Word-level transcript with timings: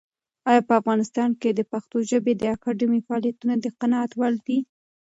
ایا 0.49 0.61
په 0.67 0.73
افغانستان 0.81 1.29
کې 1.41 1.49
د 1.53 1.61
پښتو 1.71 1.97
ژبې 2.09 2.33
د 2.37 2.43
اکاډمۍ 2.55 3.01
فعالیتونه 3.07 3.53
د 3.59 3.65
قناعت 3.79 4.11
وړ 4.15 4.33
دي؟ 4.45 4.57